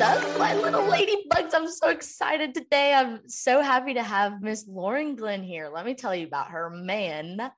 [0.00, 1.52] My little ladybugs?
[1.52, 2.94] I'm so excited today.
[2.94, 5.68] I'm so happy to have Miss Lauren Glenn here.
[5.68, 6.70] Let me tell you about her.
[6.70, 7.50] Man,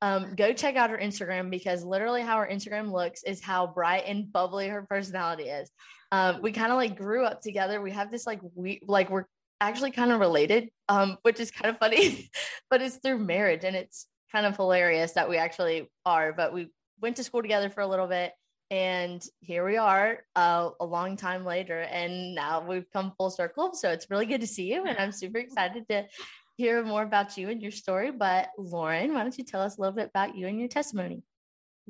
[0.00, 4.04] um, go check out her Instagram because literally how her Instagram looks is how bright
[4.06, 5.70] and bubbly her personality is.
[6.10, 7.82] Um, we kind of like grew up together.
[7.82, 9.26] We have this like we like we're
[9.60, 12.30] actually kind of related, um, which is kind of funny,
[12.70, 16.32] but it's through marriage and it's kind of hilarious that we actually are.
[16.32, 18.32] But we went to school together for a little bit
[18.70, 23.72] and here we are uh, a long time later and now we've come full circle
[23.74, 26.06] so it's really good to see you and i'm super excited to
[26.56, 29.80] hear more about you and your story but lauren why don't you tell us a
[29.80, 31.22] little bit about you and your testimony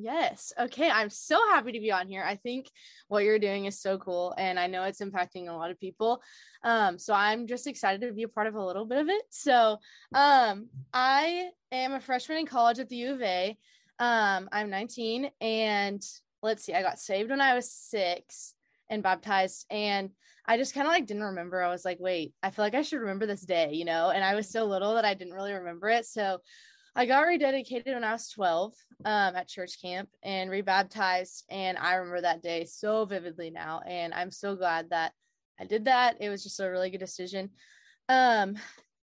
[0.02, 0.52] Yes.
[0.58, 0.88] Okay.
[0.88, 2.24] I'm so happy to be on here.
[2.24, 2.70] I think
[3.08, 6.22] what you're doing is so cool and I know it's impacting a lot of people.
[6.64, 9.22] Um, so I'm just excited to be a part of a little bit of it.
[9.28, 9.76] So
[10.14, 13.58] um, I am a freshman in college at the U of A.
[13.98, 16.02] Um, I'm 19 and
[16.42, 18.54] let's see, I got saved when I was six
[18.88, 19.66] and baptized.
[19.70, 20.10] And
[20.46, 21.62] I just kind of like didn't remember.
[21.62, 24.10] I was like, wait, I feel like I should remember this day, you know?
[24.10, 26.06] And I was so little that I didn't really remember it.
[26.06, 26.38] So
[26.96, 28.74] I got rededicated when I was 12
[29.04, 31.44] um, at church camp and rebaptized.
[31.48, 33.80] And I remember that day so vividly now.
[33.86, 35.12] And I'm so glad that
[35.60, 36.16] I did that.
[36.20, 37.50] It was just a really good decision.
[38.08, 38.56] Um,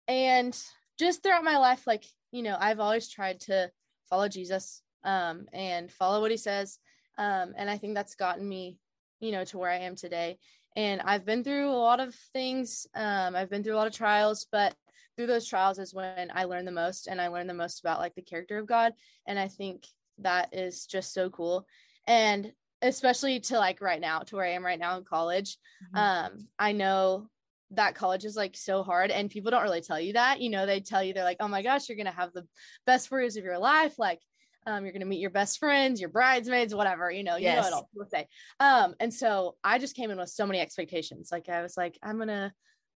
[0.07, 0.57] and
[0.97, 3.69] just throughout my life, like, you know, I've always tried to
[4.09, 6.79] follow Jesus um, and follow what he says
[7.17, 8.77] um, and I think that's gotten me,
[9.19, 10.37] you know, to where I am today.
[10.75, 12.85] And I've been through a lot of things.
[12.95, 14.75] Um, I've been through a lot of trials, but
[15.15, 17.99] through those trials is when I learned the most and I learned the most about
[17.99, 18.93] like the character of God.
[19.25, 19.87] And I think
[20.19, 21.65] that is just so cool.
[22.05, 25.57] And especially to like right now, to where I am right now in college.
[25.95, 25.97] Mm-hmm.
[25.97, 27.27] Um, I know
[27.71, 30.65] that college is like so hard and people don't really tell you that you know
[30.65, 32.47] they tell you they're like oh my gosh you're gonna have the
[32.85, 34.21] best four years of your life like
[34.67, 37.55] um, you're going to meet your best friends, your bridesmaids, whatever, you know, you yes.
[37.55, 38.27] know what all people say.
[38.59, 41.29] Um, and so I just came in with so many expectations.
[41.31, 42.51] Like I was like, I'm going to,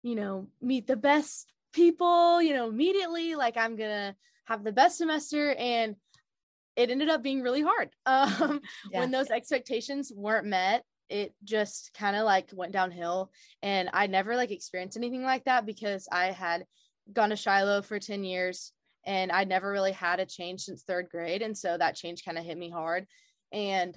[0.03, 3.35] you know, meet the best people, you know, immediately.
[3.35, 5.55] Like I'm going to have the best semester.
[5.55, 5.95] And
[6.75, 7.91] it ended up being really hard.
[8.07, 9.01] Um, yeah.
[9.01, 13.31] When those expectations weren't met, it just kind of like went downhill.
[13.63, 16.65] And I never like experienced anything like that because I had
[17.13, 18.73] gone to Shiloh for 10 years
[19.07, 21.43] and I never really had a change since third grade.
[21.43, 23.07] And so that change kind of hit me hard.
[23.53, 23.97] And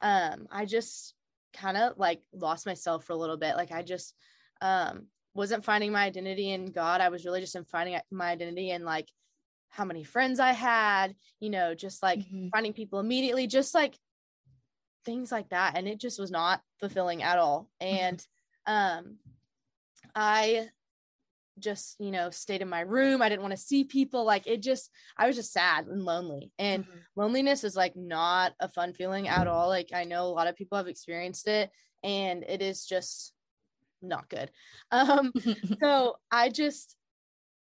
[0.00, 1.14] um, I just
[1.54, 3.56] kind of like lost myself for a little bit.
[3.56, 4.14] Like I just
[4.60, 7.00] um, wasn't finding my identity in God.
[7.00, 9.08] I was really just in finding my identity in like
[9.70, 12.48] how many friends I had, you know, just like mm-hmm.
[12.48, 13.96] finding people immediately, just like
[15.04, 15.76] things like that.
[15.76, 17.68] And it just was not fulfilling at all.
[17.80, 18.24] And
[18.66, 19.16] um,
[20.14, 20.68] I
[21.60, 23.22] just you know stayed in my room.
[23.22, 24.24] I didn't want to see people.
[24.24, 26.52] Like it just i was just sad and lonely.
[26.58, 26.98] And mm-hmm.
[27.16, 29.68] loneliness is like not a fun feeling at all.
[29.68, 31.70] Like i know a lot of people have experienced it
[32.02, 33.32] and it is just
[34.02, 34.50] not good.
[34.90, 35.32] Um
[35.82, 36.96] so i just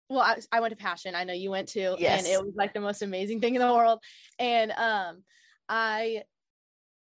[0.10, 1.16] well I, I went to passion.
[1.16, 2.20] I know you went to yes.
[2.20, 4.00] and it was like the most amazing thing in the world.
[4.40, 5.24] And um
[5.70, 6.24] i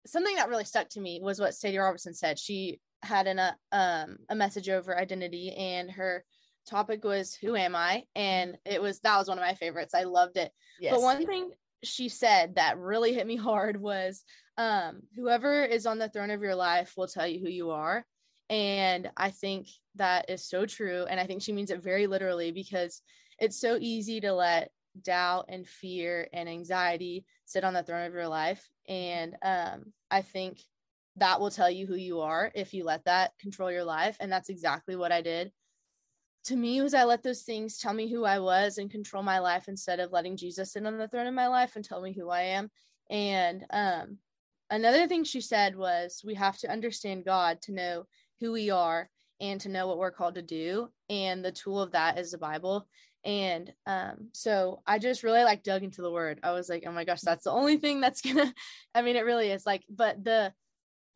[0.06, 2.40] something that really stuck to me was what sadie robertson said.
[2.40, 6.24] She had an, uh, um, a message over identity and her
[6.68, 8.04] topic was who am I?
[8.16, 9.94] And it was that was one of my favorites.
[9.96, 10.52] I loved it.
[10.80, 10.94] Yes.
[10.94, 11.52] But one thing
[11.84, 14.24] she said that really hit me hard was
[14.58, 18.06] um whoever is on the throne of your life will tell you who you are.
[18.50, 21.06] And I think that is so true.
[21.10, 23.02] And I think she means it very literally because
[23.40, 24.72] it's so easy to let
[25.04, 28.68] doubt and fear and anxiety sit on the throne of your life.
[28.88, 30.60] And um, I think
[31.18, 34.18] that will tell you who you are if you let that control your life.
[34.20, 35.52] And that's exactly what I did
[36.48, 39.40] to me was I let those things tell me who I was and control my
[39.40, 42.14] life instead of letting Jesus sit on the throne of my life and tell me
[42.14, 42.72] who I am.
[43.10, 44.18] And um,
[44.70, 48.06] another thing she said was we have to understand God to know
[48.40, 49.10] who we are
[49.42, 50.88] and to know what we're called to do.
[51.10, 52.88] And the tool of that is the Bible.
[53.26, 56.40] And um, so I just really like dug into the word.
[56.44, 58.54] I was like, oh my gosh, that's the only thing that's gonna,
[58.96, 60.54] I mean, it really is like, but the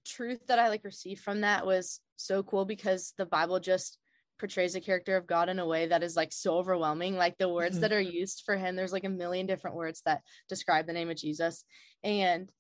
[0.05, 3.97] truth that I like received from that was so cool because the Bible just
[4.41, 7.15] portrays the character of God in a way that is like so overwhelming.
[7.15, 7.81] Like the words mm-hmm.
[7.81, 11.11] that are used for him, there's like a million different words that describe the name
[11.11, 11.63] of Jesus.
[12.03, 12.51] And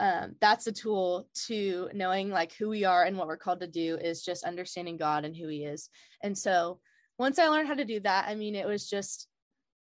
[0.00, 3.66] um, that's a tool to knowing like who we are and what we're called to
[3.66, 5.90] do is just understanding God and who he is.
[6.22, 6.80] And so
[7.18, 9.28] once I learned how to do that, I mean, it was just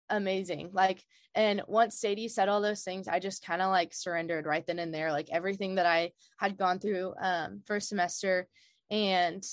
[0.10, 0.70] amazing.
[0.72, 1.04] Like,
[1.36, 4.80] and once Sadie said all those things, I just kind of like surrendered right then
[4.80, 8.48] and there, like everything that I had gone through um, first semester.
[8.90, 9.44] And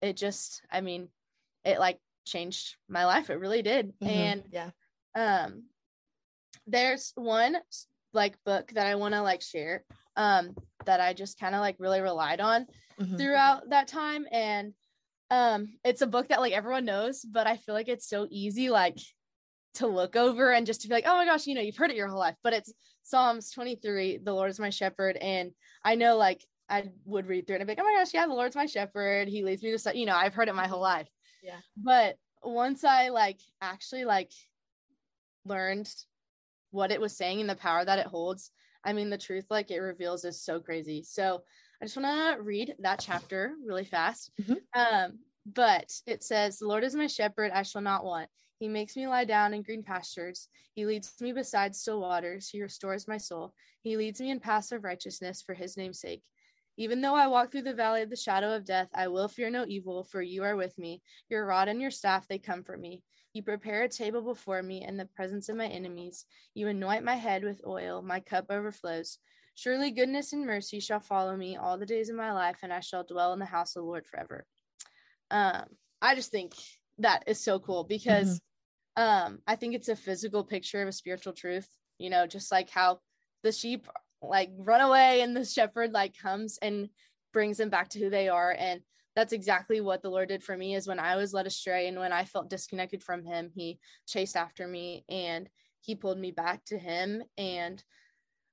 [0.00, 1.08] it just, I mean,
[1.66, 3.28] it like changed my life.
[3.30, 3.88] It really did.
[4.00, 4.08] Mm-hmm.
[4.08, 4.70] And yeah.
[5.14, 5.64] Um
[6.66, 7.56] there's one
[8.12, 9.84] like book that I want to like share
[10.16, 12.66] um that I just kind of like really relied on
[12.98, 13.18] Mhm.
[13.18, 14.72] throughout that time and
[15.30, 18.70] um it's a book that like everyone knows but I feel like it's so easy
[18.70, 18.98] like
[19.74, 21.90] to look over and just to be like oh my gosh you know you've heard
[21.90, 22.72] it your whole life but it's
[23.02, 25.50] Psalms 23 the Lord is my shepherd and
[25.84, 28.26] I know like I would read through it and be like oh my gosh yeah
[28.26, 30.66] the Lord's my shepherd he leads me to stu-" you know I've heard it my
[30.66, 31.08] whole life
[31.46, 31.60] Yeah.
[31.76, 34.32] but once I like actually like
[35.44, 35.88] learned
[36.70, 38.50] what it was saying and the power that it holds
[38.84, 41.42] I mean the truth like it reveals is so crazy so
[41.80, 44.30] I just want to read that chapter really fast.
[44.40, 44.56] Mhm.
[44.74, 48.30] Um, but it says, The Lord is my shepherd, I shall not want.
[48.58, 50.48] He makes me lie down in green pastures.
[50.74, 52.48] He leads me beside still waters.
[52.48, 53.52] He restores my soul.
[53.82, 56.22] He leads me in paths of righteousness for his name's sake.
[56.76, 59.50] Even though I walk through the valley of the shadow of death, I will fear
[59.50, 61.02] no evil, for you are with me.
[61.30, 63.02] Your rod and your staff, they comfort me.
[63.32, 66.24] You prepare a table before me in the presence of my enemies.
[66.54, 68.02] You anoint my head with oil.
[68.02, 69.18] My cup overflows.
[69.54, 72.80] Surely goodness and mercy shall follow me all the days of my life, and I
[72.80, 74.44] shall dwell in the house of the Lord forever.
[75.30, 75.64] Um,
[76.02, 76.54] I just think
[76.98, 78.40] that is so cool because
[78.96, 81.68] um I think it's a physical picture of a spiritual truth,
[81.98, 83.00] you know, just like how
[83.42, 83.86] the sheep
[84.28, 86.88] like run away and the shepherd like comes and
[87.32, 88.54] brings them back to who they are.
[88.58, 88.80] And
[89.14, 91.98] that's exactly what the Lord did for me is when I was led astray and
[91.98, 95.48] when I felt disconnected from him, he chased after me and
[95.80, 97.82] he pulled me back to him and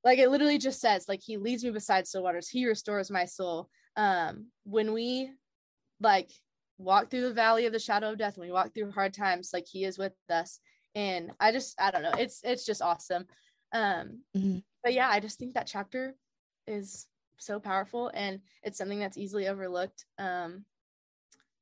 [0.04, 3.26] like it literally just says like he leads me beside still waters he restores my
[3.26, 5.32] soul um when we
[6.00, 6.30] like
[6.78, 9.50] walk through the valley of the shadow of death when we walk through hard times
[9.54, 10.60] like he is with us
[10.96, 13.26] and i just i don't know it's it's just awesome
[13.74, 14.64] um Mhm.
[14.84, 16.16] but yeah i just think that chapter
[16.68, 20.06] is so powerful and it's something that's easily overlooked.
[20.18, 20.66] Um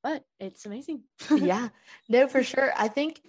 [0.03, 1.03] but it's amazing.
[1.37, 1.69] Yeah.
[2.09, 2.71] No for sure.
[2.75, 3.21] I think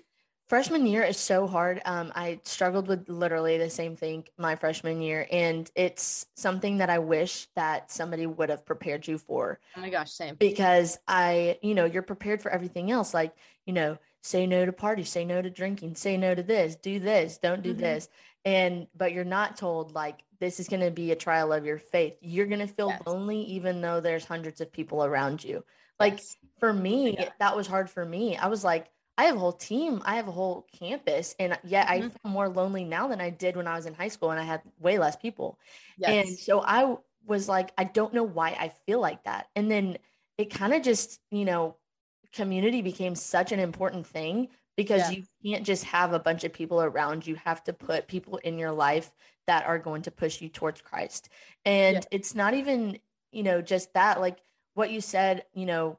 [0.49, 1.81] freshman year is so hard.
[1.85, 6.91] Um i struggled with literally the same thing my freshman year and it's something that
[6.91, 10.35] i wish that somebody would have prepared you for oh my gosh same.
[10.37, 13.15] because i you know you're prepared for everything else.
[13.15, 13.35] Like
[13.67, 16.99] you know say no to parties say no to drinking say no to this do
[17.01, 17.79] this don't do Mhm.
[17.79, 18.09] this
[18.45, 21.79] and but you're not told like this is going to be a trial of your
[21.79, 23.03] faith you're going to feel Yes.
[23.07, 25.65] lonely even though there's hundreds of people around you
[26.01, 26.37] like Yes.
[26.59, 27.31] for me Yeah.
[27.39, 30.29] that was hard for me i was like i have a whole team i have
[30.29, 32.11] a whole campus and yet i Mhm.
[32.13, 34.45] feel more lonely now than i did when i was in high school and i
[34.45, 35.59] had way less people
[35.99, 39.47] yes and so I was like, I don't know why I feel like that.
[39.55, 39.97] And then
[40.39, 41.77] it kind of just, you know,
[42.33, 45.11] community became such an important thing because Yeah.
[45.11, 47.27] you can't just have a bunch of people around.
[47.27, 49.13] You have to put people in your life
[49.47, 51.29] that are going to push you towards Christ.
[51.65, 52.03] And Yeah.
[52.11, 52.99] it's not even,
[53.33, 54.41] you know, just that, like
[54.75, 55.99] what you said, you know,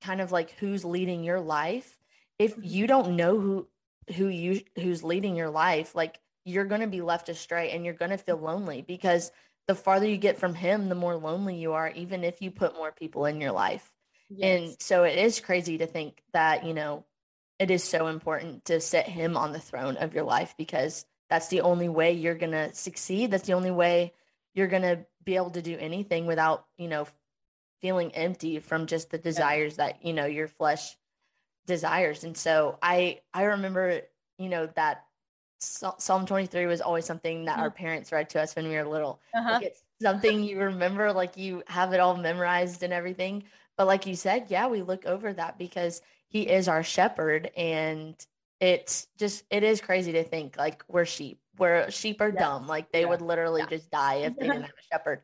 [0.00, 1.98] kind of like who's leading your life.
[2.38, 2.62] If Mhm.
[2.62, 3.68] you don't know who
[4.16, 7.94] who you who's leading your life, like you're going to be left astray and you're
[7.94, 9.30] going to feel lonely because
[9.68, 12.74] the farther you get from him, the more lonely you are, even if you put
[12.74, 13.91] more people in your life.
[14.36, 14.60] Yes.
[14.60, 17.04] And so it is crazy to think that, you know,
[17.58, 21.48] it is so important to set him on the throne of your life because that's
[21.48, 23.30] the only way you're going to succeed.
[23.30, 24.12] That's the only way
[24.54, 27.06] you're going to be able to do anything without, you know,
[27.80, 30.96] feeling empty from just the desires that, you know, your flesh
[31.66, 32.24] desires.
[32.24, 34.00] And so I I remember,
[34.38, 35.04] you know, that
[35.58, 39.20] Psalm 23 was always something that our parents read to us when we were little.
[39.34, 39.52] uh-huh.
[39.54, 43.44] Like it's something you remember, like you have it all memorized and everything.
[43.76, 47.50] But like you said, yeah, we look over that because he is our shepherd.
[47.56, 48.14] And
[48.60, 51.40] it's just, it is crazy to think like we're sheep.
[51.56, 52.40] Where sheep are Yeah.
[52.40, 52.66] dumb.
[52.66, 53.08] Like they Yeah.
[53.08, 53.66] would literally Yeah.
[53.66, 55.22] just die if they didn't have a shepherd.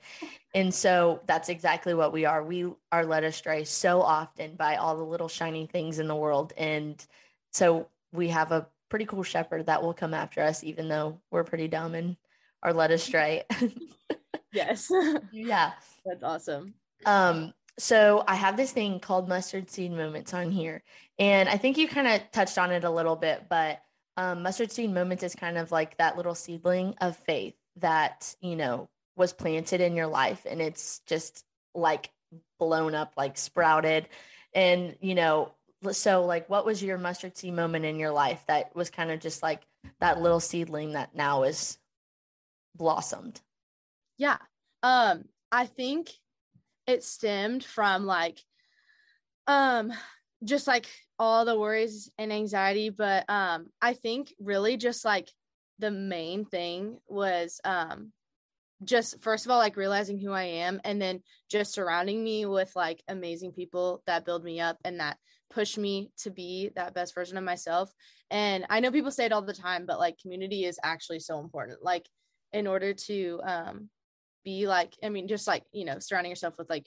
[0.55, 2.43] And so that's exactly what we are.
[2.45, 6.53] We are led astray so often by all the little shiny things in the world.
[6.57, 7.05] And
[7.53, 11.45] so we have a pretty cool shepherd that will come after us, even though we're
[11.45, 12.17] pretty dumb and
[12.63, 13.45] are led astray.
[14.53, 14.91] yes
[15.31, 15.73] yeah.
[16.05, 16.75] that's awesome
[17.05, 20.83] Um, so I have this thing called mustard seed moments on here.
[21.19, 23.81] And I think you kind of touched on it a little bit, but
[24.17, 28.57] um, mustard seed moments is kind of like that little seedling of faith that, you
[28.57, 31.45] know, was planted in your life and it's just
[31.75, 32.11] like
[32.59, 34.09] blown up, like sprouted.
[34.55, 35.53] And, you know,
[35.93, 39.21] so like what was your mustard seed moment in your life that was kind of
[39.21, 39.63] just like
[40.01, 41.79] that little seedling that now is
[42.75, 43.41] blossomed?
[44.19, 44.37] yeah
[44.83, 46.11] um i think
[46.89, 48.43] it stemmed from like
[49.47, 49.93] um
[50.45, 50.87] just like
[51.19, 55.31] all the worries and anxiety but um i think really just like
[55.79, 58.13] the main thing was um
[58.85, 62.71] just first of all like realizing who i am and then just surrounding me with
[62.75, 65.19] like amazing people that build me up and that
[65.51, 67.91] push me to be that best version of myself.
[68.31, 71.41] And i know people say it all the time but like community is actually so
[71.41, 71.83] important.
[71.83, 72.07] Like
[72.53, 73.91] in order to um
[74.49, 76.87] be like i mean just like you know surrounding yourself with like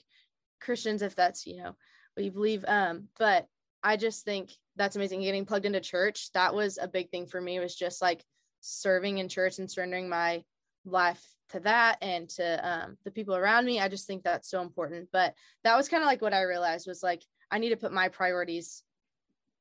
[0.60, 1.76] christians if that's you know
[2.14, 3.46] what you believe um but
[3.82, 5.20] i just think that's amazing.
[5.20, 8.24] Getting plugged into church that was a big thing for me was just like
[8.62, 10.42] serving in church and surrendering my
[10.86, 13.78] life to that and to um, the people around me.
[13.78, 16.86] I just think that's so important but that was kind of like what i realized
[16.86, 18.82] was like i need to put my priorities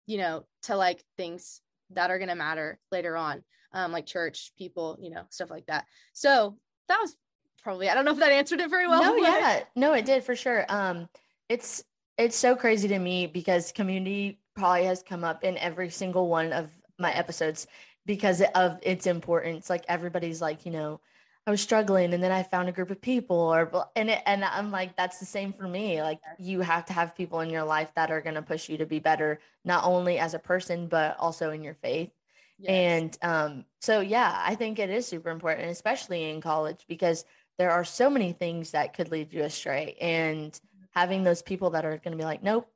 [0.08, 3.44] you know to like things that are going to matter later on
[3.74, 5.86] um, like church people you know stuff like that.
[6.14, 7.16] So that was
[7.62, 10.24] probably i don't know if that answered it very well no yeah no it did
[10.24, 11.08] for sure um
[11.50, 11.84] it's
[12.18, 16.54] it's so crazy to me because community probably has come up in every single one
[16.54, 17.68] of my episodes
[18.06, 21.00] because of its importance like everybody's like you know
[21.48, 24.46] I was struggling and then I found a group of people or and it, and
[24.46, 27.64] I'm like that's the same for me like you have to have people in your
[27.64, 30.88] life that are going to push you to be better not only as a person
[30.88, 32.12] but also in your faith.
[32.60, 32.70] Yes.
[32.70, 37.26] And um so yeah, I think it is super important especially in college because
[37.58, 40.60] there are so many things that could lead you astray and
[40.92, 42.68] having those people that are going to be like nope,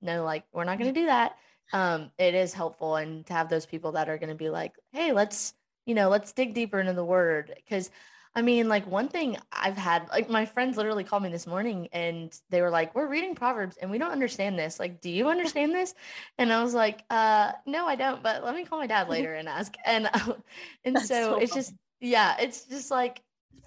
[0.00, 1.36] no like we're not going to do that.
[1.72, 4.74] Um it is helpful and to have those people that are going to be like
[4.92, 5.54] hey, let's
[5.86, 7.54] you know, let's dig deeper into the word.
[7.68, 7.90] Cause
[8.34, 11.88] I mean, like one thing I've had, like my friends literally called me this morning
[11.92, 14.78] and they were like, we're reading Proverbs and we don't understand this.
[14.78, 15.94] Like, do you understand this?
[16.38, 19.34] And I was like, uh, no, I don't, but let me call my dad later
[19.34, 19.74] and ask.
[19.84, 20.08] And,
[20.84, 23.20] and so, so it's just, yeah, it's just like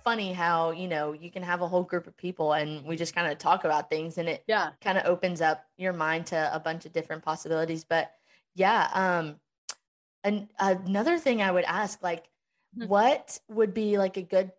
[0.04, 3.16] funny how, you know, you can have a whole group of people and we just
[3.16, 6.50] kind of talk about things and it yeah kind of opens up your mind to
[6.54, 7.84] a bunch of different possibilities.
[7.84, 8.12] But
[8.56, 9.36] yeah, um,
[10.24, 12.26] and another thing I would ask, like,
[12.78, 12.88] mm-hmm.
[12.88, 14.52] what would be like a good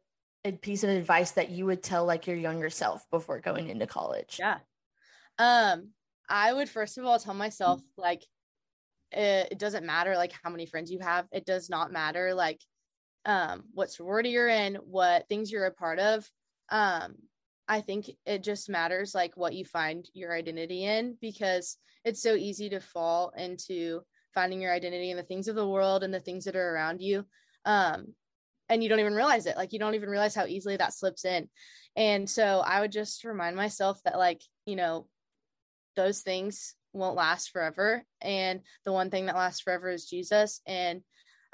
[0.45, 3.87] a piece of advice that you would tell like your younger self before going into
[3.87, 4.37] college?
[4.39, 4.59] Yeah.
[5.39, 5.91] Um,
[6.29, 8.23] I would first of all tell myself like
[9.11, 11.27] it, it doesn't matter like how many friends you have.
[11.33, 12.61] It does not matter like
[13.27, 16.29] um what sorority you're in, what things you're a part of.
[16.71, 17.17] Um,
[17.67, 22.35] I think it just matters like what you find your identity in because it's so
[22.35, 24.03] easy to fall into
[24.35, 27.01] finding your identity in the things of the world and the things that are around
[27.01, 27.25] you
[27.65, 28.15] um,
[28.69, 31.25] and you don't even realize it like you don't even realize how easily that slips
[31.25, 31.49] in
[31.97, 35.07] and so i would just remind myself that like you know
[35.97, 41.03] those things won't last forever and the one thing that lasts forever is jesus and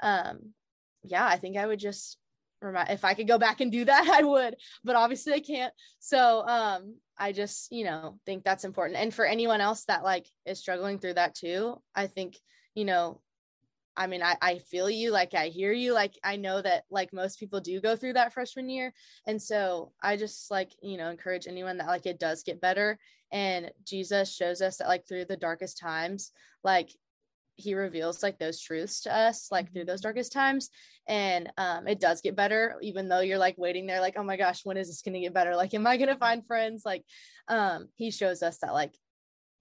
[0.01, 0.53] um
[1.03, 2.17] yeah i think i would just
[2.61, 5.73] remind if i could go back and do that i would but obviously i can't
[5.99, 10.27] so um i just you know think that's important and for anyone else that like
[10.45, 12.37] is struggling through that too i think
[12.75, 13.19] you know
[13.97, 17.11] I mean, I, I feel you, like I hear you, like I know that like
[17.13, 18.93] most people do go through that freshman year.
[19.27, 22.97] And so I just like, you know, encourage anyone that like it does get better.
[23.31, 26.31] And Jesus shows us that like through the darkest times,
[26.63, 26.89] like
[27.61, 30.07] he reveals like those truths to us like through those mm-hmm.
[30.07, 30.69] darkest times
[31.07, 34.37] and um it does get better even though you're like waiting there like oh my
[34.37, 35.55] gosh when is this going to get better?
[35.55, 36.83] Like am i going to find friends?
[36.85, 37.03] Like
[37.47, 38.95] um he shows us that like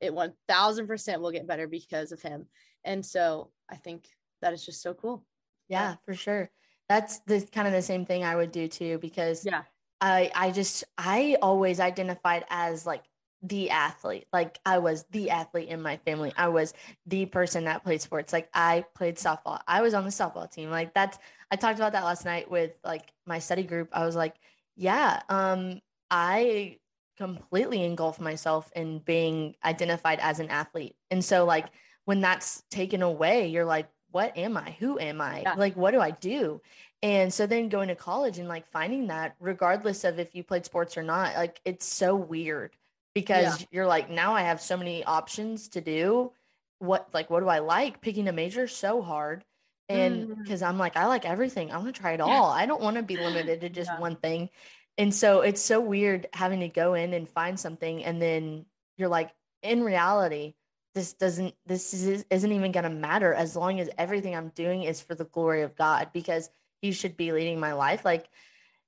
[0.01, 2.47] it 1000% will get better because of him
[2.85, 4.07] and so i think
[4.41, 5.27] that is just so cool.
[5.69, 5.95] Yeah, yeah.
[6.07, 6.51] for sure.
[6.89, 9.63] That's the kind of the same thing i would do too because yeah.
[10.01, 13.05] I i just i always identified as like
[13.43, 16.75] the athlete like i was the athlete in my family i was
[17.07, 20.71] the person that played sports like i played softball i was on the softball team
[20.71, 21.19] like that's
[21.51, 24.35] i talked about that last night with like my study group i was like
[24.77, 25.81] yeah um
[26.11, 26.77] i
[27.21, 30.97] completely engulf myself in being identified as an athlete.
[31.11, 31.67] And so like
[32.07, 34.75] when that's taken away, you're like, what am I?
[34.81, 35.43] Who am I?
[35.43, 35.53] Yeah.
[35.53, 36.63] Like what do I do?
[37.03, 40.65] And so then going to college and like finding that regardless of if you played
[40.65, 42.75] sports or not, like it's so weird
[43.15, 43.67] because yeah.
[43.71, 46.33] you're like now I have so many options to do.
[46.79, 48.01] What like what do I like?
[48.01, 49.45] Picking a major so hard.
[49.89, 50.69] And because mm.
[50.69, 51.73] I'm like, I like everything.
[51.73, 52.29] I want to try it all.
[52.29, 52.43] Yeah.
[52.43, 54.49] I don't want to be limited to just one thing.
[54.97, 59.09] And so it's so weird having to go in and find something and then you're
[59.09, 59.31] like
[59.63, 60.55] in reality
[60.95, 64.83] this doesn't this is, isn't even going to matter as long as everything I'm doing
[64.83, 66.51] is for the glory of God because
[66.83, 68.29] he should be leading my life like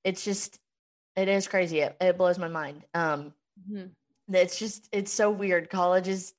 [0.04, 0.58] it's just
[1.16, 3.32] it is crazy it, it blows my mind um
[3.70, 3.86] mm-hmm.
[4.30, 5.70] It's just it's so weird.
[5.70, 6.34] College is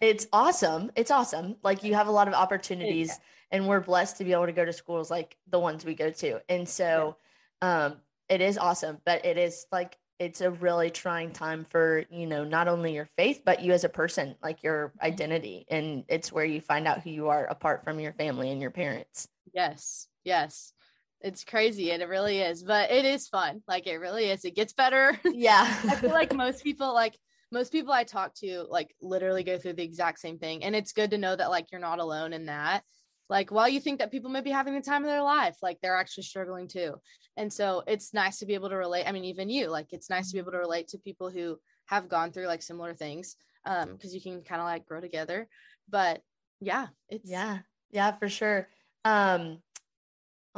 [0.00, 0.90] it's awesome.
[0.96, 1.56] It's awesome.
[1.62, 3.14] Like you have a lot of opportunities yeah.
[3.52, 6.10] and we're blessed to be able to go to schools like the ones we go
[6.10, 6.40] to.
[6.48, 7.16] And so
[7.62, 7.84] yeah.
[7.86, 7.96] um
[8.28, 12.44] it is awesome, but it is like it's a really trying time for you know
[12.44, 15.06] not only your faith but you as a person like your mm-hmm.
[15.06, 15.66] identity.
[15.68, 18.70] And it's where you find out who you are apart from your family and your
[18.70, 19.28] parents.
[19.52, 20.06] Yes.
[20.24, 20.72] Yes
[21.20, 24.56] it's crazy and it really is but it is fun like it really is it
[24.56, 25.18] gets better.
[25.32, 25.66] Yeah.
[25.88, 27.16] I feel like most people like
[27.52, 30.92] most people i talk to like literally go through the exact same thing and it's
[30.92, 32.82] good to know that like you're not alone in that.
[33.28, 35.78] Like while you think that people may be having the time of their life like
[35.80, 36.96] they're actually struggling too
[37.36, 40.10] and so it's nice to be able to relate i mean even you like it's
[40.10, 43.36] nice to be able to relate to people who have gone through like similar things
[43.66, 45.48] um because you can kind of like grow together
[45.88, 46.20] but
[46.60, 47.58] yeah it's yeah
[47.90, 48.68] yeah for sure
[49.04, 49.58] um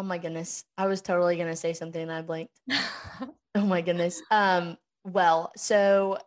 [0.02, 2.58] oh my goodness i was totally gonna say something and i blinked
[3.54, 6.18] oh my goodness um well so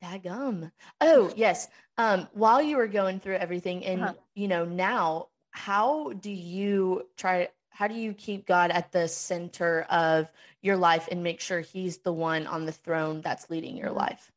[0.00, 0.70] that gum.
[1.00, 1.68] Oh, yes.
[1.96, 4.14] Um, while you were going through everything and uh-huh.
[4.34, 9.82] you know, now how do you try how do you keep God at the center
[9.88, 10.30] of
[10.62, 14.30] your life and make sure he's the one on the throne that's leading your life?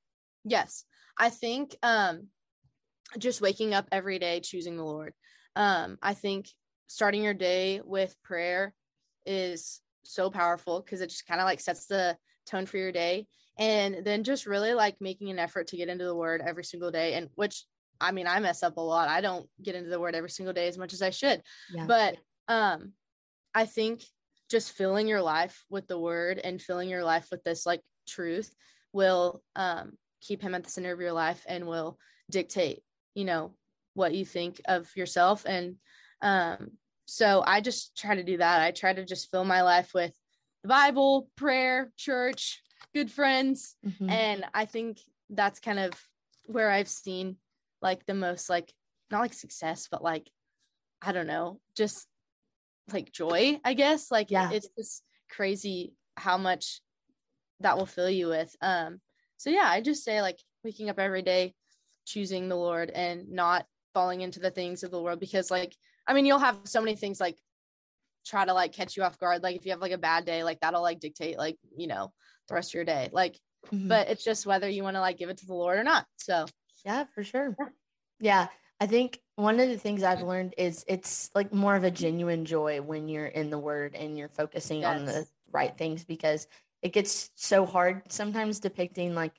[0.43, 0.83] Yes.
[1.17, 2.27] I think um
[3.17, 5.13] just waking up every day choosing the Lord.
[5.55, 6.47] Um I think
[6.91, 8.73] starting your day with prayer
[9.25, 13.27] is so powerful because it just kind of like sets the tone for your day.
[13.57, 16.91] And then just really like making an effort to get into the word every single
[16.91, 17.65] day and which
[17.99, 19.09] i mean i mess up a lot.
[19.09, 21.41] I don't get into the word every single day as much as i should.
[21.73, 21.85] Yeah.
[21.85, 22.17] but
[22.47, 22.93] um
[23.53, 24.03] i think
[24.49, 28.53] just filling your life with the word and filling your life with this like truth
[28.91, 31.97] will um keep him at the center of your life and will
[32.29, 32.81] dictate
[33.13, 33.53] you know
[33.93, 35.45] what you think of yourself.
[35.45, 35.75] And
[36.21, 36.71] um
[37.11, 38.61] so i just try to do that.
[38.61, 40.13] I try to just fill my life with
[40.63, 42.61] the bible prayer church
[42.93, 43.75] good friends.
[43.85, 44.09] Mm-hmm.
[44.09, 44.99] and i think
[45.29, 45.91] that's kind of
[46.45, 47.35] where i've seen
[47.81, 48.71] like the most like
[49.09, 50.29] not like success but like
[51.01, 52.07] i don't know just
[52.93, 54.09] like joy i guess.
[54.09, 54.49] Like yeah.
[54.51, 56.81] it's just crazy how much
[57.59, 58.55] that will fill you with.
[58.61, 59.01] Um
[59.35, 61.53] so yeah i just say like waking up every day
[62.05, 65.75] choosing the lord and not falling into the things of the world because like
[66.11, 67.37] i mean you'll have so many things like
[68.25, 70.43] try to like catch you off guard like if you have like a bad day
[70.43, 72.11] like that'll like dictate like you know
[72.51, 73.09] the rest of your day.
[73.11, 73.87] Like, mm-hmm.
[73.87, 76.05] but it's just whether you want to like give it to the Lord or not.
[76.17, 76.45] So,
[76.85, 77.55] yeah, for sure.
[78.19, 78.47] Yeah.
[78.79, 82.45] I think one of the things I've learned is it's like more of a genuine
[82.45, 84.99] joy when you're in the word and you're focusing yes.
[84.99, 86.47] on the right things because
[86.81, 89.33] it gets so hard sometimes depicting like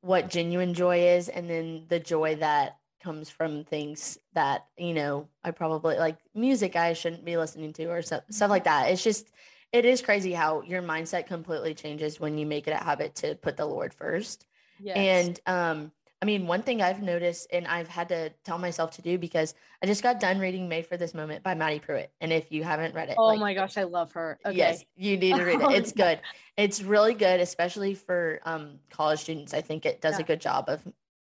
[0.00, 5.28] what genuine joy is and then the joy that comes from things that you know
[5.42, 8.90] I probably like music I shouldn't be listening to or stuff, stuff like that.
[8.90, 9.30] It's just
[9.72, 13.36] it is crazy how your mindset completely changes when you make it a habit to
[13.36, 14.46] put the Lord first.
[14.80, 14.96] Yes.
[14.96, 19.02] And um, I mean, one thing I've noticed and I've had to tell myself to
[19.02, 22.30] do because I just got done reading Made for This Moment by Maddie Prewett And
[22.32, 24.38] if you haven't read it, oh like, my gosh, I love her.
[24.44, 24.56] Okay.
[24.56, 25.70] Yes, you need to read it.
[25.72, 26.20] It's good.
[26.56, 29.54] It's really good, especially for um, college students.
[29.54, 30.24] I think it does yeah.
[30.24, 30.86] a good job of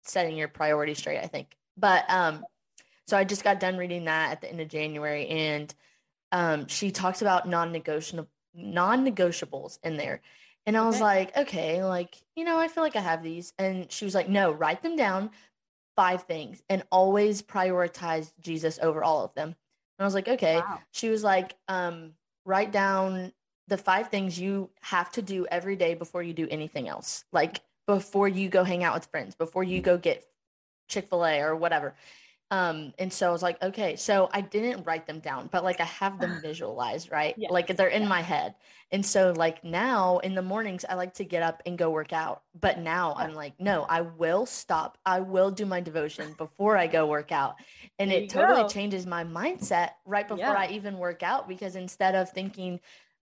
[0.04, 1.56] setting your priorities straight, I think.
[1.76, 2.44] But um,
[3.06, 5.74] so I just got done reading that at the end of January and
[6.32, 10.20] um, she talks about non-negotiable non-negotiables in there.
[10.66, 11.04] And I was okay.
[11.04, 13.52] like, okay, like, you know, I feel like I have these.
[13.58, 15.30] And she was like, no, write them down,
[15.96, 19.48] five things, and always prioritize Jesus over all of them.
[19.48, 19.56] And
[19.98, 20.56] I was like, okay.
[20.56, 20.80] Wow.
[20.92, 22.12] She was like, um,
[22.44, 23.32] write down
[23.68, 27.24] the five things you have to do every day before you do anything else.
[27.32, 30.24] Like before you go hang out with friends, before you go get
[30.88, 31.94] Chick-fil-A or whatever.
[32.50, 35.80] Um, and so I was like, okay, so I didn't write them down, but like
[35.80, 37.34] I have them visualized, right?
[37.50, 38.08] Like they're in yeah.
[38.08, 38.54] my head.
[38.92, 42.12] And so like now in the mornings, I like to get up and go work
[42.12, 42.42] out.
[42.60, 44.98] But now I'm like, no, I will stop.
[45.04, 47.56] I will do my devotion before I go work out.
[47.98, 48.68] And there it totally go.
[48.68, 50.52] changes my mindset right before yeah.
[50.56, 52.78] I even work out because instead of thinking,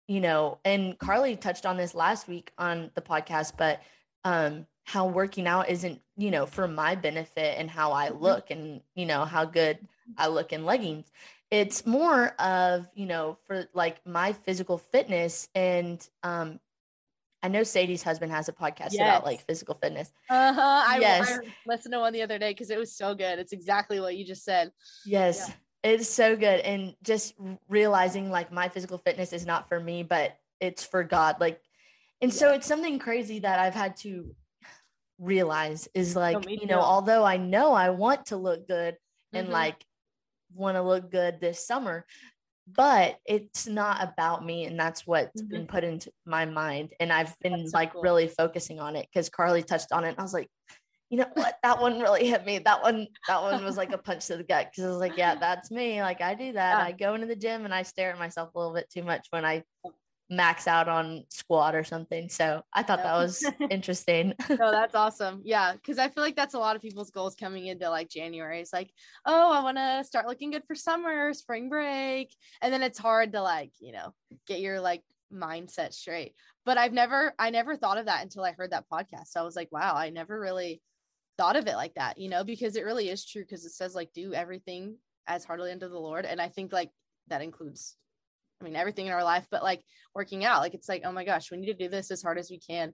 [0.07, 3.79] you know, and Carly touched on this last week on the podcast, but
[4.23, 8.23] um how working out isn't you know for my benefit and how i mm-hmm.
[8.23, 9.77] look and you know how good
[10.17, 11.11] i look in leggings.
[11.51, 16.59] It's more of you know for like my physical fitness and um
[17.41, 19.01] i know sadie's husband has a podcast yes.
[19.01, 20.11] about like physical fitness.
[20.29, 20.83] Uh-huh.
[20.87, 21.31] I, yes.
[21.31, 23.39] I listened to one the other day because it was so good.
[23.39, 24.71] It's exactly what you just said.
[25.05, 25.45] Yes.
[25.47, 25.91] Yeah.
[25.91, 26.59] it's so good.
[26.59, 27.33] And just
[27.67, 31.37] realizing like my physical fitness is not for me but it's for god.
[31.39, 31.61] Like
[32.21, 32.37] and yeah.
[32.37, 34.35] so it's something crazy that i've had to
[35.19, 39.37] realize is like oh, you know although i know i want to look good mm-hmm.
[39.37, 39.83] and like
[40.53, 42.05] want to look good this summer
[42.75, 45.51] but it's not about me and that's what's mm-hmm.
[45.51, 48.01] been put into my mind and i've been so like cool.
[48.01, 50.47] really focusing on it because carly touched on it i was like
[51.09, 53.97] you know what that one really hit me that one that one was like a
[53.97, 56.77] punch to the gut because i was like yeah that's me like i do that
[56.77, 56.85] yeah.
[56.85, 59.27] i go into the gym and i stare at myself a little bit too much
[59.31, 59.63] when i
[60.29, 62.29] max out on squat or something.
[62.29, 64.33] So I thought that was interesting.
[64.49, 65.41] no, that's awesome.
[65.43, 65.73] Yeah.
[65.85, 68.59] Cause I feel like that's a lot of people's goals coming into like January.
[68.59, 68.91] It's like,
[69.25, 72.35] oh, I want to start looking good for summer, spring break.
[72.61, 74.13] And then it's hard to like, you know,
[74.45, 76.35] get your like mindset straight.
[76.63, 79.27] But I've never, I never thought of that until I heard that podcast.
[79.29, 80.81] So I was like, wow, I never really
[81.37, 83.45] thought of it like that, you know, because it really is true.
[83.45, 86.25] Cause it says like do everything as heartily unto the Lord.
[86.25, 86.91] And I think like
[87.29, 87.95] that includes,
[88.59, 89.81] I mean, everything in our life, but like
[90.13, 90.61] working out.
[90.61, 92.59] Like it's like, oh my gosh, we need to do this as hard as we
[92.59, 92.93] can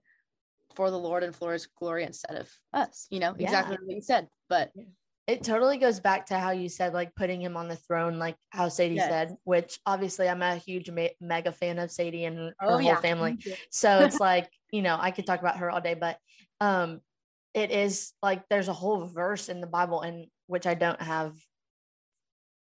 [0.76, 3.46] for the Lord and for his glory instead of us, you know, Yeah.
[3.46, 4.28] exactly what you said.
[4.50, 4.72] But
[5.28, 8.36] it totally goes back to how you said like putting him on the throne like
[8.52, 9.10] how sadie Yes.
[9.10, 12.82] said which obviously i'm a huge me- mega fan of sadie and her oh whole
[12.82, 13.02] yeah.
[13.02, 13.40] family
[13.72, 16.20] so it's like you know i could talk about her all day but
[16.62, 17.02] um
[17.56, 21.34] it is like there's a whole verse in the bible and which i don't have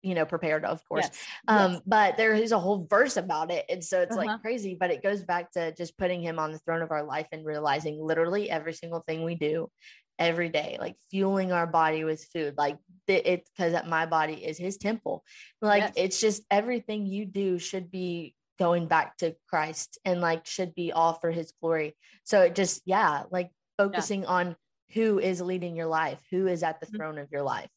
[0.02, 1.26] you know prepared of course Yes.
[1.48, 1.82] um Yes.
[1.86, 4.28] but there is a whole verse about it and so it's Uh-huh.
[4.28, 7.04] like crazy but it goes back to just putting him on the throne of our
[7.04, 9.70] life and realizing literally every single thing we do
[10.18, 14.78] every day like fueling our body with food like it's because my body is his
[14.78, 15.24] temple
[15.62, 15.94] like Yes.
[15.96, 20.92] it's just everything you do should be going back to christ and like should be
[20.92, 24.56] all for his glory so it just yeah like focusing on
[24.94, 26.96] who is leading your life who is at the Mhm.
[26.98, 27.70] throne of your life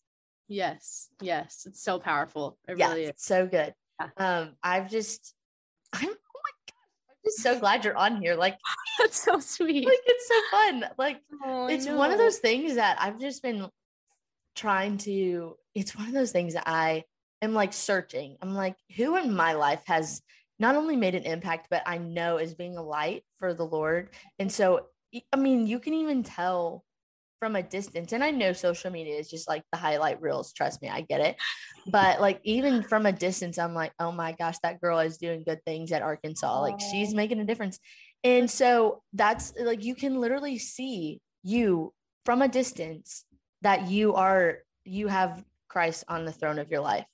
[0.49, 1.09] Yes.
[1.21, 1.65] Yes.
[1.67, 2.59] It's so powerful.
[2.69, 3.11] It yeah, really is.
[3.11, 3.75] it's so good.
[4.01, 4.09] Yeah.
[4.17, 5.35] Um, I've just,
[5.93, 8.35] I'm, oh my gosh, I'm just so glad you're on here.
[8.35, 8.57] Like,
[8.99, 9.87] That's so sweet.
[9.87, 10.85] like it's so fun.
[10.99, 13.69] Like, Oh, it's one of those things that I've just been
[14.55, 15.57] trying to.
[15.75, 17.05] It's one of those things that I
[17.41, 18.37] am like searching.
[18.43, 20.21] I'm like, who in my life has
[20.59, 24.11] not only made an impact, but I know is being a light for the Lord.
[24.39, 24.87] And so,
[25.33, 26.85] I mean, you can even tell
[27.43, 28.13] from a distance.
[28.13, 30.53] And I know social media is just like the highlight reels.
[30.53, 31.35] Trust me, I get it.
[31.89, 35.43] But like, even from a distance, I'm like, oh my gosh, that girl is doing
[35.43, 36.61] good things at Arkansas.
[36.61, 37.81] Like, she's making a difference.
[38.23, 41.93] And so, that's like, you can literally see you
[42.25, 43.25] from a distance
[43.63, 47.07] that you are, you have Christ on the throne of your life.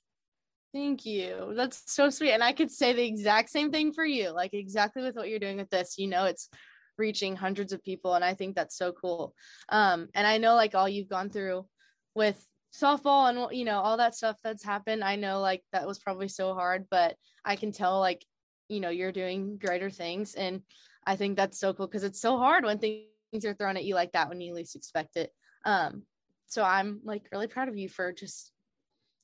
[0.75, 1.53] Thank you.
[1.55, 2.33] That's so sweet.
[2.33, 5.39] And I could say the exact same thing for you, like exactly with what you're
[5.39, 5.95] doing with this.
[5.97, 6.49] You know, it's
[6.99, 8.13] reaching hundreds of people.
[8.13, 9.33] And I think that's so cool.
[9.69, 11.65] Um, and I know like all you've gone through
[12.13, 15.03] with softball and you know, all that stuff that's happened.
[15.03, 18.23] I know like that was probably so hard, but I can tell like,
[18.67, 20.35] you know, you're doing greater things.
[20.35, 20.61] And
[21.05, 23.95] I think that's so cool because it's so hard when things are thrown at you
[23.95, 25.31] like that when you least expect it.
[25.65, 26.03] Um,
[26.47, 28.51] so I'm like really proud of you for just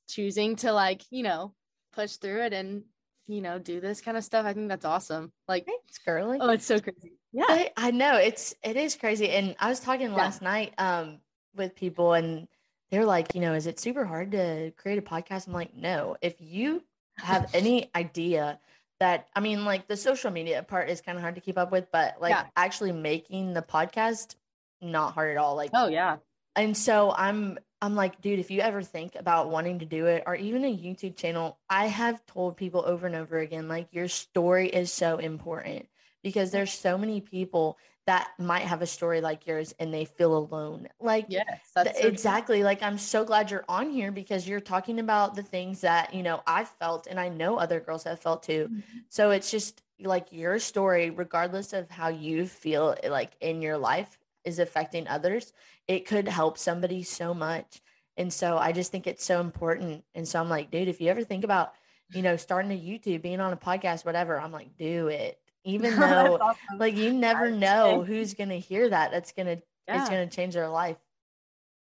[0.08, 1.54] choosing to like you know
[1.94, 2.84] push through it and
[3.28, 6.38] you know do this kind of stuff i think that's awesome like Thanks, girly.
[6.42, 9.30] oh it's so crazy yeah I, I know it's it is crazy.
[9.30, 10.16] And I was talking Yeah.
[10.16, 11.20] last night um
[11.56, 12.48] with people and
[12.92, 15.48] they're like, you know, is it super hard to create a podcast?
[15.48, 16.16] I'm like, no.
[16.22, 16.84] If you
[17.18, 18.60] have any idea
[19.00, 21.72] that I mean, like the social media part is kind of hard to keep up
[21.72, 22.46] with, but like Yeah.
[22.56, 24.36] actually making the podcast,
[24.82, 25.56] not hard at all.
[25.56, 26.18] Like oh yeah
[26.56, 30.24] and so I'm I'm like, dude, if you ever think about wanting to do it
[30.26, 34.08] or even a YouTube channel, I have told people over and over again, like your
[34.08, 35.88] story is so important
[36.24, 40.36] because there's so many people that might have a story like yours and they feel
[40.36, 40.88] alone.
[41.00, 42.10] Like yes so true.
[42.10, 46.14] exactly like I'm so glad you're on here because you're talking about the things that,
[46.14, 48.70] you know, I've felt and I know other girls have felt too.
[48.70, 49.04] Mhm.
[49.10, 54.18] So it's just like your story, regardless of how you feel like in your life
[54.46, 55.54] is affecting others,
[55.88, 57.82] it could help somebody so much.
[58.18, 60.04] And so I just think it's so important.
[60.14, 61.74] And so I'm like, dude, if you ever think about,
[62.14, 65.40] you know, starting a YouTube, being on a podcast, whatever, I'm like, do it.
[65.66, 66.78] Even though awesome.
[66.78, 69.10] like you never know who's gonna hear that.
[69.10, 70.98] That's gonna it's gonna change their life.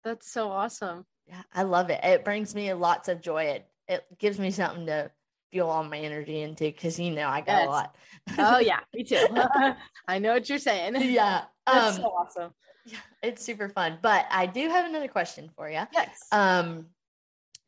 [0.03, 2.03] that's so awesome Yeah, I love it.
[2.03, 3.43] It brings me lots of joy.
[3.45, 5.09] It it gives me something to
[5.51, 7.67] fuel all my energy into because you know I got Yes.
[7.67, 7.95] a lot.
[8.39, 9.17] oh yeah me too
[10.07, 11.43] i know what you're saying yeah.
[11.67, 12.53] that's Um so awesome
[12.85, 13.99] yeah, it's super fun.
[14.01, 15.81] But I do have another question for you.
[15.93, 16.87] yes Um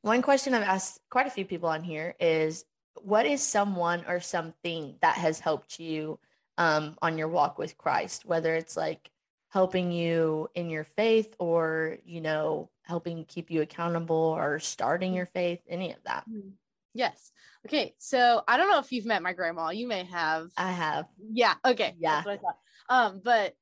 [0.01, 2.65] one question I've asked quite a few people on here is
[3.01, 6.19] what is someone or something that has helped you
[6.57, 9.09] um on your walk with Christ, whether it's like
[9.49, 15.27] helping you in your faith or, you know, helping keep you accountable or starting your
[15.27, 16.25] faith, any of that.
[16.27, 16.53] Mhm.
[16.93, 17.31] Yes
[17.65, 21.05] okay so i don't know if you've met my grandma you may have I have.
[21.31, 21.55] Yeah.
[21.65, 21.95] Okay.
[21.99, 22.15] Yeah.
[22.15, 22.57] That's what I thought.
[22.89, 23.53] Um, but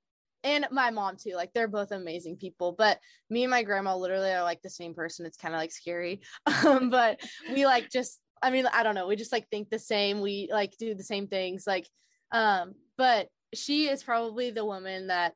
[0.44, 1.36] and my mom too.
[1.36, 2.74] Like they're both amazing people.
[2.78, 5.26] But me and my grandma literally are like the same person.
[5.26, 6.22] It's kind of like scary.
[6.66, 7.20] Um, but
[7.52, 8.20] we like just.
[8.44, 9.08] I mean, I don't know.
[9.08, 10.20] We just like think the same.
[10.20, 11.66] We like do the same things.
[11.68, 11.88] Like,
[12.32, 15.34] um, but she is probably the woman that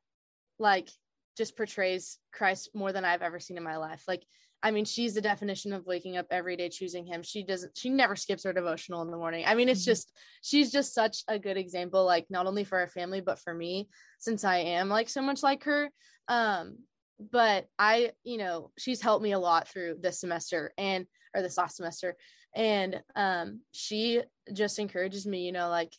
[0.58, 0.90] like
[1.38, 4.04] just portrays Christ more than I've ever seen in my life.
[4.08, 4.24] Like,
[4.66, 7.22] I mean, she's the definition of waking up every day choosing him.
[7.22, 9.46] She doesn't, she never skips her devotional in the morning.
[9.46, 9.92] I mean, it's Mhm.
[9.94, 13.54] just, she's just such a good example, like not only for our family, but for
[13.54, 15.92] me, since I am like so much like her.
[16.28, 16.80] Um,
[17.20, 21.60] but I, you know, she's helped me a lot through this semester and, or this
[21.60, 22.18] last semester.
[22.56, 25.94] And um, she just encourages me, you know, like,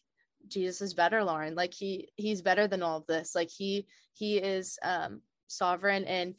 [0.48, 1.56] Jesus is better, Lauren.
[1.56, 3.34] Like he he's better than all of this.
[3.34, 6.34] Like he he is um sovereign and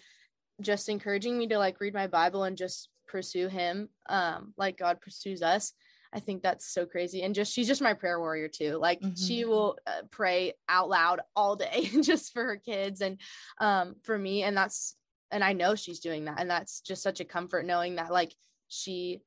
[0.61, 5.01] just encouraging me to like read my Bible and just pursue him um like God
[5.01, 5.73] pursues us.
[6.13, 7.23] I think that's so crazy.
[7.23, 8.77] And just she's just my prayer warrior too.
[8.77, 9.13] Like mm-hmm.
[9.15, 13.19] she will uh, pray out loud all day just for her kids and
[13.59, 14.95] um for me and that's
[15.31, 18.33] and I know she's doing that and that's just such a comfort knowing that like
[18.67, 19.21] she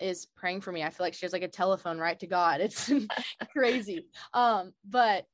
[0.00, 0.82] is praying for me.
[0.82, 2.60] I feel like she has like a telephone right to God.
[2.70, 2.90] It's
[3.52, 4.06] crazy.
[4.34, 5.26] Um but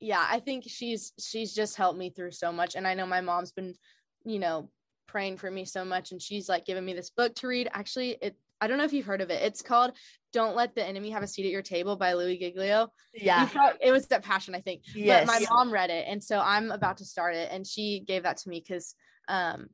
[0.00, 3.20] yeah, I think she's she's just helped me through so much and I know my
[3.20, 3.74] mom's been
[4.24, 4.70] you know
[5.06, 7.68] praying for me so much and she's like giving me this book to read.
[7.72, 9.42] Actually, it I don't know if you've heard of it.
[9.42, 9.90] It's called
[10.32, 12.92] Don't Let the Enemy Have a Seat at Your Table by Louie Giglio.
[13.12, 13.46] Yeah.
[13.46, 14.82] Probably, it was that passion, I think.
[14.94, 15.26] Yes.
[15.26, 16.06] But my mom read it.
[16.08, 17.48] And so I'm about to start it.
[17.50, 18.94] And she gave that to me because
[19.28, 19.66] um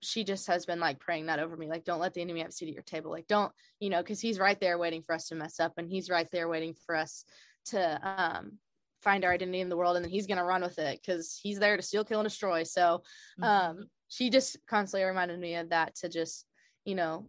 [0.00, 1.68] she just has been like praying that over me.
[1.68, 3.10] Like, don't let the enemy have a seat at your table.
[3.12, 5.88] Like, don't, you know, because he's right there waiting for us to mess up and
[5.88, 7.24] he's right there waiting for us
[7.66, 8.58] to um
[9.02, 11.58] find our identity in the world and then he's gonna run with it because he's
[11.58, 12.62] there to steal, kill, and destroy.
[12.62, 13.02] So
[13.42, 13.82] um mm-hmm.
[14.08, 16.46] she just constantly reminded me of that to just,
[16.84, 17.28] you know,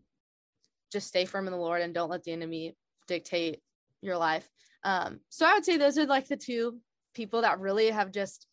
[0.92, 2.76] just stay firm in the Lord and don't let the enemy
[3.08, 3.62] dictate
[4.02, 4.48] your life.
[4.84, 6.80] Um, so I would say those are like the two
[7.14, 8.48] people that really have just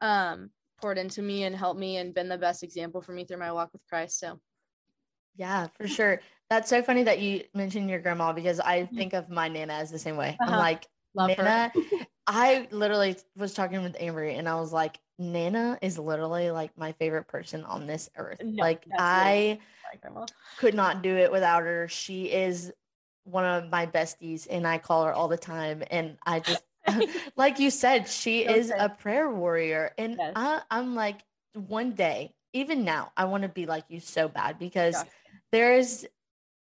[0.00, 0.50] um,
[0.80, 3.52] poured into me and helped me and been the best example for me through my
[3.52, 4.18] walk with Christ.
[4.18, 4.40] So,
[5.36, 6.20] yeah, for sure.
[6.48, 8.96] That's so funny that you mentioned your grandma because I mm-hmm.
[8.96, 10.36] think of my nana as the same way.
[10.40, 10.52] Uh-huh.
[10.52, 11.72] I'm like, Love Nana,
[12.26, 16.92] I literally was talking with Ambry and I was like, Nana is literally like my
[16.92, 18.40] favorite person on this earth.
[18.42, 19.58] No, like I
[20.58, 21.88] could not do it without her.
[21.88, 22.72] She is
[23.24, 25.82] one of my besties and I call her all the time.
[25.90, 26.64] And I just,
[27.36, 28.58] like you said, she okay.
[28.58, 29.92] is a prayer warrior.
[29.98, 30.32] And yes.
[30.34, 31.20] I, I'm like,
[31.54, 34.96] one day, even now, I want to be like you so bad because
[35.52, 36.04] there's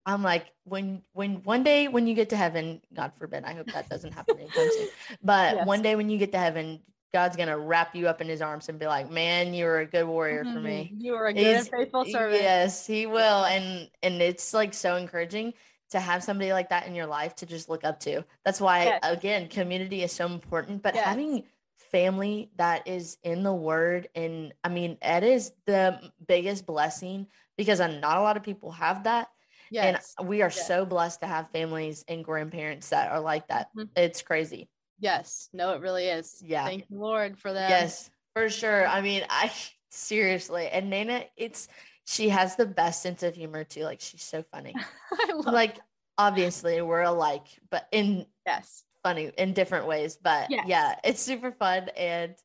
[0.05, 3.71] I'm like, when when one day when you get to heaven, God forbid, I hope
[3.71, 4.87] that doesn't happen anytime soon.
[5.23, 5.67] But yes.
[5.67, 6.81] one day when you get to heaven,
[7.13, 9.85] God's gonna wrap you up in his arms and be like, Man, you were a
[9.85, 10.53] good warrior mm-hmm.
[10.53, 10.93] for me.
[10.97, 12.41] You were a good He's, and faithful servant.
[12.41, 13.45] Yes, he will.
[13.45, 15.53] And and it's like so encouraging
[15.91, 18.23] to have somebody like that in your life to just look up to.
[18.45, 18.99] That's why yes.
[19.03, 20.81] again, community is so important.
[20.81, 21.05] But yes.
[21.05, 21.43] having
[21.91, 27.79] family that is in the word and I mean it is the biggest blessing because
[27.79, 29.27] not a lot of people have that.
[29.71, 30.13] Yes.
[30.19, 30.67] And we are yes.
[30.67, 33.69] so blessed to have families and grandparents that are like that.
[33.75, 33.85] Mm-hmm.
[33.95, 34.69] It's crazy.
[34.99, 35.49] Yes.
[35.53, 36.43] No, it really is.
[36.45, 36.65] Yeah.
[36.65, 37.69] Thank you, Lord, for that.
[37.69, 38.85] Yes, for sure.
[38.85, 39.51] I mean, I
[39.89, 41.67] seriously, and Nana, it's
[42.05, 43.83] she has the best sense of humor too.
[43.83, 44.75] Like she's so funny.
[45.35, 45.77] like
[46.17, 50.17] obviously we're alike, but in yes, funny in different ways.
[50.21, 50.65] But yes.
[50.67, 52.35] yeah, it's super fun and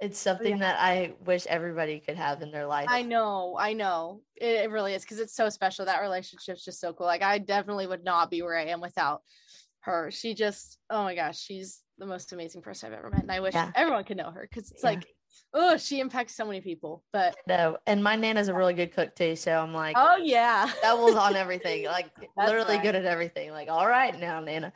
[0.00, 0.72] it's oh, something yeah.
[0.72, 2.86] that I wish everybody could have in their life.
[2.88, 4.20] I know, I know.
[4.36, 5.84] It, it really is because it's so special.
[5.84, 7.06] That relationship's just so cool.
[7.06, 9.22] Like I definitely would not be where I am without
[9.80, 10.10] her.
[10.10, 13.22] She just, oh my gosh, she's the most amazing person I've ever met.
[13.22, 13.70] And I wish yeah.
[13.74, 14.90] everyone could know her because it's yeah.
[14.90, 15.06] like,
[15.54, 17.02] oh, she impacts so many people.
[17.12, 19.36] But no, and my nana's a really good cook too.
[19.36, 21.86] So I'm like, oh yeah, doubles on everything.
[21.86, 22.82] Like literally right.
[22.82, 23.50] good at everything.
[23.50, 24.72] Like, all right now, Nana.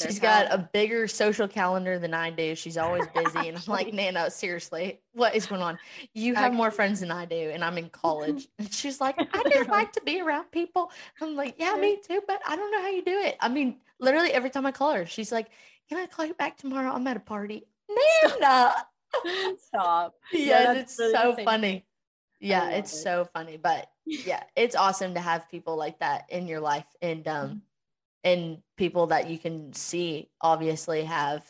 [0.00, 2.54] She's got a bigger social calendar than I do.
[2.54, 3.48] She's always busy.
[3.48, 5.78] And I'm like, Nana, seriously, what is going on?
[6.12, 8.48] You have more friends than I do, and I'm in college.
[8.58, 10.90] And she's like, I just like to be around people.
[11.20, 13.36] I'm like, yeah, me too, but I don't know how you do it.
[13.40, 15.48] I mean, literally every time I call her, she's like,
[15.88, 16.92] Can I call you back tomorrow?
[16.92, 17.66] I'm at a party.
[17.88, 18.72] Nana.
[19.58, 20.14] Stop.
[20.32, 21.84] yeah, it's really so funny.
[22.40, 22.96] Yeah, it's it.
[22.96, 23.56] so funny.
[23.56, 26.86] But yeah, it's awesome to have people like that in your life.
[27.00, 27.58] And um mm-hmm
[28.24, 31.44] and people that you can see obviously have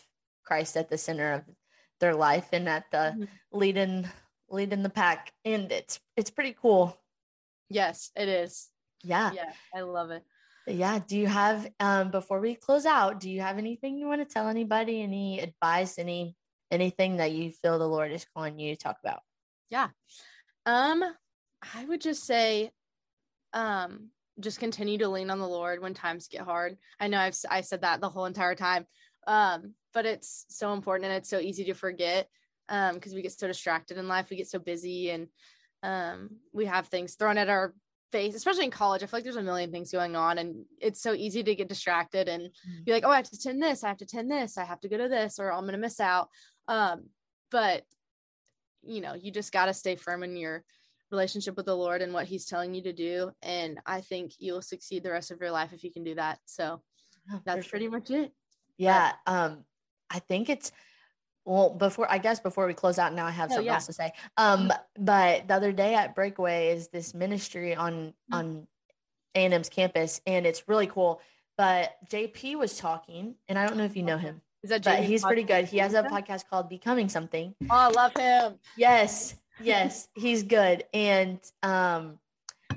[0.45, 1.43] Christ at the center of
[2.01, 3.25] their life and at the mm-hmm.
[3.53, 4.09] leading
[4.51, 5.33] leading the pack.
[5.45, 6.99] And it's it's pretty cool.
[7.71, 8.69] Yes it is.
[9.03, 9.31] Yeah.
[9.33, 10.25] Yeah i love it.
[10.67, 14.27] Yeah do you have um before we close out do you have anything you want
[14.27, 15.01] to tell anybody?
[15.01, 15.99] Any advice?
[15.99, 16.37] Any
[16.71, 19.21] anything that you feel the lord is calling you to talk about?
[19.71, 19.89] Yeah.
[20.67, 21.05] Um
[21.75, 22.71] i would just say
[23.53, 26.77] um just continue to lean on the Lord when times get hard.
[26.99, 28.87] I know I've I said that the whole entire time,
[29.27, 32.29] um, but it's so important and it's so easy to forget
[32.67, 34.31] because um, we get so distracted in life.
[34.31, 35.29] We get so busy and
[35.83, 37.75] um, we have things thrown at our
[38.11, 39.03] face, especially in college.
[39.03, 41.69] I feel like there's a million things going on, and it's so easy to get
[41.69, 42.85] distracted and mm-hmm.
[42.85, 43.85] be like, "Oh, I have to attend this.
[43.85, 44.57] I have to attend this.
[44.57, 46.29] I have to go to this, or I'm gonna miss out."
[46.69, 47.09] Um,
[47.51, 47.83] but
[48.83, 50.65] you know, you just got to stay firm in your
[51.15, 53.31] relationship with the Lord and what He's telling you to do.
[53.43, 56.39] And I think you'll succeed the rest of your life if you can do that.
[56.45, 56.83] So
[57.33, 58.33] oh, that's pretty much it.
[58.77, 59.13] Yeah.
[59.25, 59.65] But, um,
[60.11, 60.73] I think it's
[61.45, 63.75] well before I guess before we close out now I have oh, something yeah.
[63.75, 64.13] else to say.
[64.37, 68.35] Um, but the other day at Breakaway is this ministry on mm-hmm.
[68.35, 68.67] on
[69.37, 71.21] A&M's campus, and it's really cool.
[71.57, 74.41] But JP was talking, and I don't know if you know him.
[74.65, 75.67] Is that but he's pretty good.
[75.67, 77.55] He has a podcast called Becoming Something.
[77.65, 78.59] Oh, I love him.
[78.77, 80.85] Yes yes, he's good.
[80.93, 82.19] And um,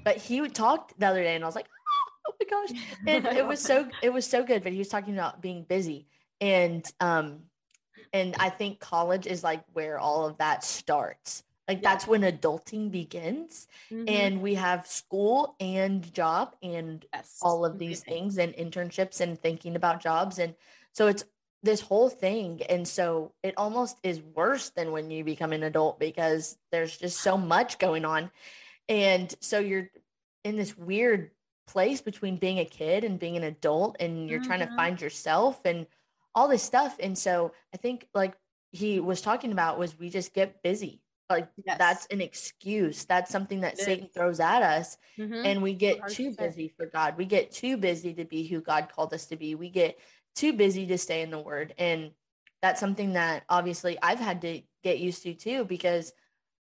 [0.03, 1.67] but he talked the other day and I was like,
[2.27, 2.79] oh my gosh.
[3.07, 4.63] And it was so it was so good.
[4.63, 6.07] But he was talking about being busy.
[6.41, 7.43] And um
[8.13, 11.43] and I think college is like where all of that starts.
[11.67, 11.89] Like Yeah.
[11.89, 13.67] that's when adulting begins.
[13.91, 14.09] Mhm.
[14.09, 19.37] And we have school and job and yes, all of these things and internships and
[19.37, 20.39] thinking about jobs.
[20.39, 20.55] And
[20.93, 21.25] so it's
[21.63, 22.61] this whole thing.
[22.69, 27.19] And so it almost is worse than when you become an adult because there's just
[27.21, 28.31] so much going on.
[28.87, 29.89] And so you're
[30.43, 31.31] in this weird
[31.67, 34.75] place between being a kid and being an adult, and you're trying to Mhm.
[34.77, 35.85] find yourself and
[36.33, 36.95] all this stuff.
[36.99, 38.37] And so I think, like
[38.71, 41.01] he was talking about, was we just get busy.
[41.29, 41.77] Like Yes.
[41.77, 43.03] that's an excuse.
[43.03, 45.43] That's something that Satan throws at us Mhm.
[45.45, 46.37] and we get too 100%.
[46.37, 47.17] busy for God.
[47.17, 49.53] We get too busy to be who God called us to be.
[49.55, 49.99] We get
[50.37, 51.73] too busy to stay in the word.
[51.77, 52.11] And
[52.61, 56.13] that's something that obviously I've had to get used to too because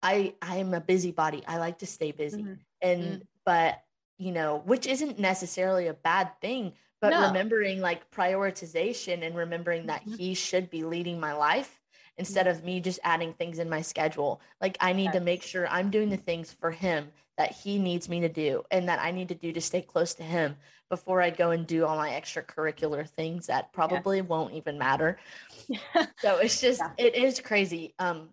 [0.03, 1.43] I I am a busybody.
[1.47, 2.43] I like to stay busy.
[2.43, 2.59] Mhm.
[2.81, 3.83] And but
[4.19, 7.29] you know, which isn't necessarily a bad thing, but No.
[7.29, 10.17] remembering like prioritization and remembering that Mhm.
[10.17, 11.81] he should be leading my life
[12.17, 14.41] instead of me just adding things in my schedule.
[14.61, 18.09] Like I need to make sure I'm doing the things for him that he needs
[18.09, 20.57] me to do and that I need to do to stay close to him
[20.89, 25.19] before I go and do all my extracurricular things that probably won't even matter.
[26.21, 26.93] So it's just Yeah.
[26.97, 28.31] it is crazy um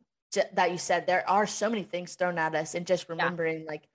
[0.53, 3.87] that you said there are so many things thrown at us and just remembering like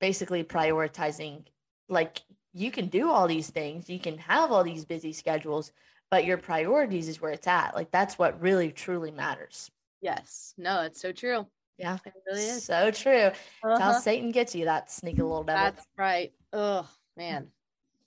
[0.00, 1.44] basically prioritizing
[1.88, 2.20] like
[2.54, 5.72] you can do all these things, you can have all these busy schedules,
[6.10, 7.74] but your priorities is where it's at.
[7.74, 9.70] Like that's what really truly matters.
[10.00, 10.52] yes.
[10.58, 11.46] No, it's so true.
[11.78, 11.96] Yeah.
[12.04, 12.64] It really is.
[12.64, 13.12] So true.
[13.12, 14.00] That's how Uh-huh.
[14.00, 15.62] Satan gets you, that sneaky little devil.
[15.64, 16.32] That's right.
[16.52, 17.48] Oh man,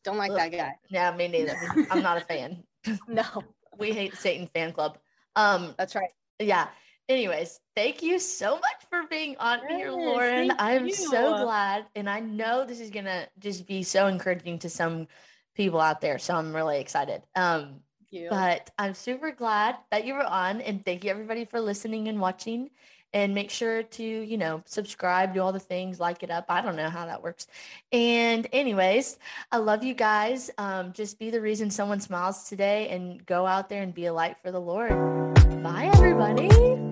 [0.06, 0.38] don't like Ugh.
[0.38, 0.76] that guy.
[0.90, 1.58] yeah, me neither.
[1.92, 2.64] I'm not a fan.
[3.08, 3.24] No,
[3.80, 5.00] We hate the Satan fan club.
[5.36, 6.12] Um, that's right.
[6.40, 6.68] yeah.
[7.10, 10.52] Anyways, thank you so much for being on here, Lauren.
[10.60, 11.86] I'm so glad.
[11.96, 15.08] And I know this is gonna just be so encouraging to some
[15.56, 16.20] people out there.
[16.20, 17.24] So I'm really excited.
[17.36, 18.28] Um, you.
[18.30, 22.20] but I'm super glad that you were on and thank you everybody for listening and
[22.20, 22.70] watching.
[23.14, 26.46] And make sure to, you know, subscribe, do all the things, like it up.
[26.50, 27.48] I don't know how that works.
[27.94, 29.18] And anyways,
[29.52, 30.52] I love you guys.
[30.58, 34.14] Um, just be the reason someone smiles today and go out there and be a
[34.14, 34.92] light for the Lord.
[35.64, 36.85] Bye, everybody.